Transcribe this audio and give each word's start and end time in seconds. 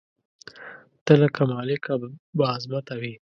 ته 1.05 1.13
لکه 1.21 1.41
مالکه 1.51 1.93
بااعظمته 2.37 2.95
وې 3.01 3.13